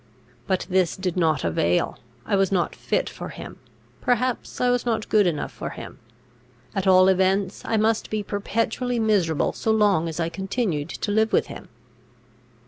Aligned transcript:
But 0.47 0.65
this 0.67 0.95
did 0.97 1.15
not 1.15 1.43
avail: 1.43 1.99
I 2.25 2.35
was 2.35 2.51
not 2.51 2.75
fit 2.75 3.07
for 3.07 3.29
him; 3.29 3.59
perhaps 4.01 4.59
I 4.59 4.71
was 4.71 4.83
not 4.83 5.07
good 5.09 5.27
enough 5.27 5.51
for 5.51 5.69
him; 5.69 5.99
at 6.73 6.87
all 6.87 7.07
events, 7.07 7.63
I 7.65 7.77
must 7.77 8.09
be 8.09 8.23
perpetually 8.23 8.97
miserable 8.97 9.53
so 9.53 9.69
long 9.69 10.09
as 10.09 10.19
I 10.19 10.27
continued 10.27 10.89
to 10.89 11.11
live 11.11 11.31
with 11.31 11.45
him. 11.53 11.69